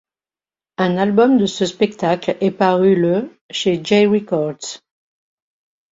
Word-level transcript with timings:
Un 0.79 0.97
album 0.97 1.37
de 1.37 1.45
ce 1.45 1.63
spectacle 1.67 2.35
est 2.41 2.49
paru 2.49 2.95
le 2.95 3.29
chez 3.51 3.79
Jay 3.83 4.07
Records. 4.07 4.81